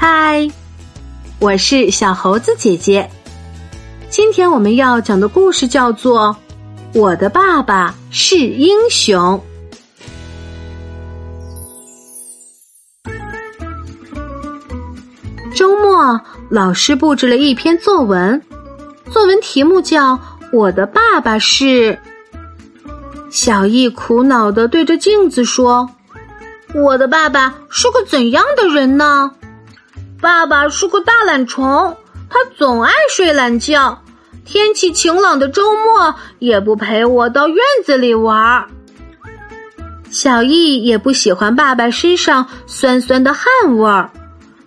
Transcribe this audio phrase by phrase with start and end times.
[0.00, 0.48] 嗨，
[1.40, 3.10] 我是小猴子姐姐。
[4.08, 6.36] 今天我们要讲的故事叫做
[7.00, 9.42] 《我的爸爸是英雄》。
[15.52, 18.40] 周末，老师布置了一篇作文，
[19.10, 20.14] 作文题目叫
[20.52, 21.64] 《我的爸爸是》。
[23.30, 25.90] 小易苦恼的对着镜子说
[26.72, 29.32] ：“我的爸爸是个怎样的人呢？
[30.20, 31.96] 爸爸是个大懒虫，
[32.28, 34.02] 他总爱睡懒觉，
[34.44, 38.66] 天气晴朗的周末也不陪我到院子里玩。”
[40.10, 43.44] 小易也不喜欢爸爸身上酸酸的汗
[43.76, 44.10] 味儿。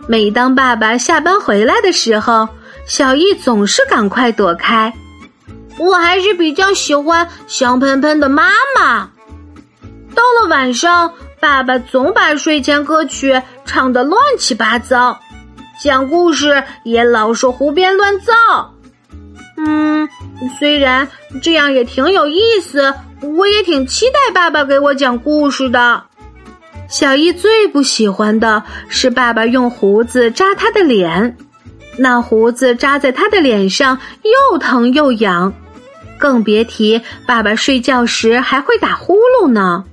[0.07, 2.47] 每当爸爸下班回来的时候，
[2.85, 4.93] 小易总是赶快躲开。
[5.79, 9.09] 我还是比较喜欢香喷喷的妈妈。
[10.13, 15.19] 到了晚上，爸爸总把睡前歌曲唱得乱七八糟，
[15.80, 18.33] 讲故事也老是胡编乱造。
[19.58, 20.09] 嗯，
[20.58, 21.08] 虽然
[21.41, 26.03] 这样也挺有意思，我也挺期待爸爸给我讲故事的。
[26.88, 31.38] 小易最不喜欢的是爸爸用胡子扎他的脸，
[31.97, 35.53] 那胡子扎在他的脸上又疼又痒，
[36.17, 39.86] 更别提爸爸睡觉时还会打呼噜呢。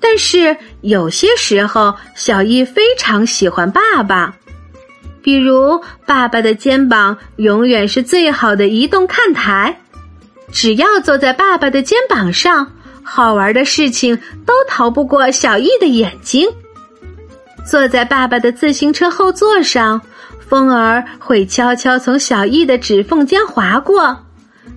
[0.00, 4.34] 但是有些时候，小易非常喜欢爸爸，
[5.30, 9.78] 比如爸爸的肩膀永远是最好的移动看台，
[10.50, 12.72] 只要坐在爸爸的肩膀上。
[13.04, 16.48] 好玩的事情都逃不过小易的眼睛。
[17.64, 20.00] 坐在爸爸的自行车后座上，
[20.48, 24.24] 风儿会悄悄从小易的指缝间划过，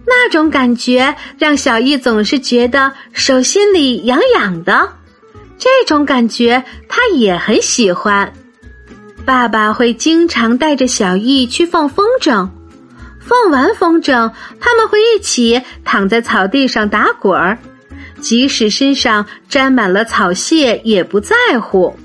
[0.06, 4.88] 那种感觉让小易总是觉得手心里痒痒的。
[5.58, 8.32] 这种感觉他也很喜欢。
[9.26, 12.50] 爸爸会经常带着小易去放风筝，
[13.22, 17.58] 放完风筝，他们会一起躺在草地上打滚儿。
[18.20, 21.98] 即使身上沾满了草屑，也不在乎。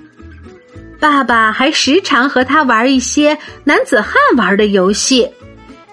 [1.01, 5.29] 爸爸还时常和他玩一些男子汉玩的游戏，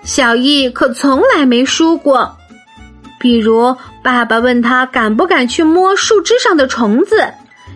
[0.03, 2.38] 小易可从来没输过。
[3.19, 7.34] 比如，爸爸问他敢不敢去摸树枝上的虫子，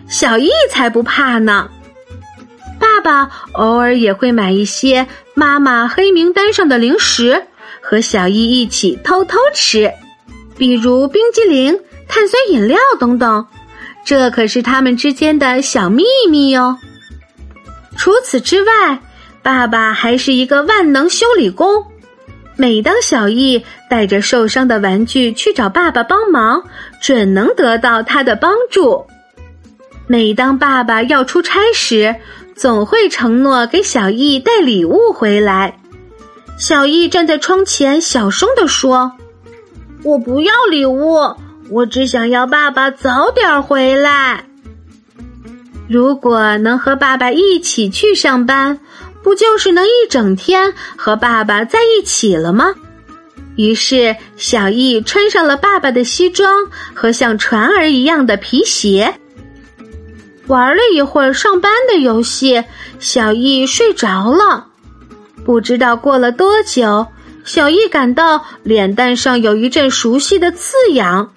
[0.08, 1.68] 小易才不怕呢。
[3.00, 7.44] 爸爸偶尔也会买一些妈妈黑名单上的零食，
[7.80, 9.92] 和小易一起偷偷吃，
[10.58, 11.80] 比如冰激凌。
[12.12, 13.46] 碳酸饮料等等，
[14.04, 16.76] 这可是他们之间的小秘密哟。
[17.96, 19.00] 除此之外，
[19.42, 21.86] 爸爸还是一个万能修理工。
[22.56, 26.64] 每当小易带着受伤的玩具去找爸爸帮忙，
[27.00, 29.06] 准能得到他的帮助。
[30.08, 32.16] 每当爸爸要出差时，
[32.60, 35.80] 总会承诺给小易带礼物回来。
[36.58, 39.12] 小易站在窗前，小声地说
[40.04, 41.20] ：“我不要礼物。”
[41.70, 44.44] 我只想要爸爸早点回来。
[45.88, 48.78] 如果能和爸爸一起去上班，
[49.22, 52.74] 不就是能一整天和爸爸在一起了吗？
[53.56, 59.19] 于是，小易穿上了爸爸的西装和像船儿一样的皮鞋。
[60.50, 62.64] 玩了一会儿上班的游戏，
[62.98, 64.66] 小易睡着了。
[65.44, 67.06] 不知道过了多久，
[67.44, 71.30] 小易感到脸蛋上有一阵熟悉的刺痒。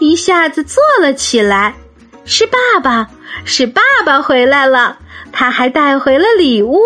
[0.00, 1.76] 一下子坐了起来，
[2.24, 3.08] 是爸爸，
[3.44, 4.98] 是爸爸回来了，
[5.30, 6.76] 他还带回了礼物。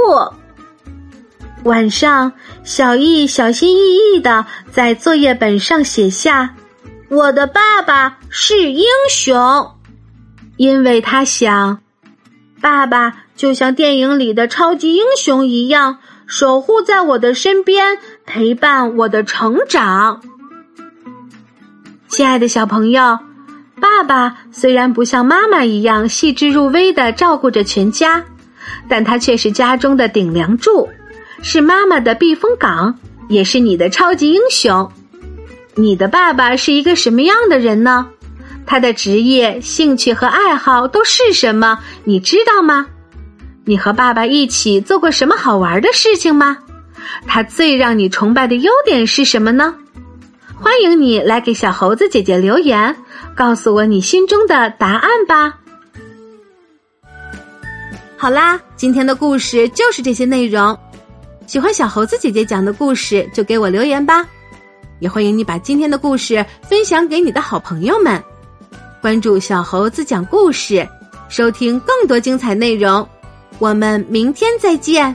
[1.65, 2.31] 晚上，
[2.63, 6.55] 小易小心翼翼的在作业本上写下
[7.09, 9.73] ：“我的爸爸是英雄。”
[10.61, 11.81] 因为他想，
[12.61, 20.21] 爸爸就像电影里的超级英雄一样，守护在我的身边，陪伴我的成长。
[22.09, 23.19] 亲爱的小朋友，
[23.81, 28.23] 爸爸虽然不像妈妈一样细致入微的照顾着全家，
[28.87, 30.87] 但他却是家中的顶梁柱，
[31.41, 32.95] 是妈妈的避风港，
[33.31, 34.93] 也是你的超级英雄。
[35.75, 38.11] 你的爸爸是一个什么样的人呢？
[38.71, 41.81] 他的职业、兴趣和爱好都是什么？
[42.05, 42.87] 你知道吗？
[43.65, 46.57] 你和爸爸一起做过什么好玩的事情吗？
[47.27, 49.75] 他最让你崇拜的优点是什么呢？
[50.55, 52.95] 欢迎你来给小猴子姐姐留言，
[53.35, 55.59] 告诉我你心中的答案吧。
[58.17, 60.79] 好啦，今天的故事就是这些内容。
[61.49, 64.25] 喜欢小猴子姐姐讲的故事，就给我留言吧。
[65.01, 68.23] 也欢迎你把今天的故事分享给你的好朋友们。
[69.01, 70.87] 关注小猴子讲故事，
[71.29, 73.07] 收听更多精彩内容。
[73.59, 75.15] 我们明天再见。